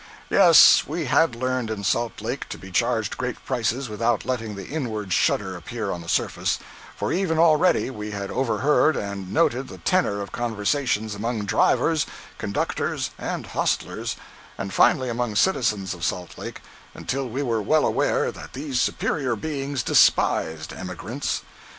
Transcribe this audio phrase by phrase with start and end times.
[0.31, 4.65] Yes, we had learned in Salt Lake to be charged great prices without letting the
[4.65, 10.19] inward shudder appear on the surface—for even already we had overheard and noted the tenor
[10.19, 12.07] of conversations among drivers,
[12.39, 14.15] conductors, and hostlers,
[14.57, 16.63] and finally among citizens of Salt Lake,
[16.95, 21.43] until we were well aware that these superior beings despised "emigrants."